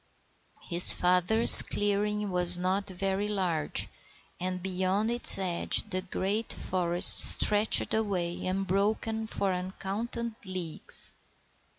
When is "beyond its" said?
4.63-5.37